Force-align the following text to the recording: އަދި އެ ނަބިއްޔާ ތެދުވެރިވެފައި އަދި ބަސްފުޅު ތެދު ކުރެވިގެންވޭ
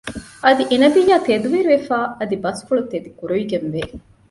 އަދި 0.43 0.63
އެ 0.69 0.75
ނަބިއްޔާ 0.81 1.15
ތެދުވެރިވެފައި 1.27 2.09
އަދި 2.17 2.35
ބަސްފުޅު 2.43 2.81
ތެދު 2.91 3.09
ކުރެވިގެންވޭ 3.19 3.81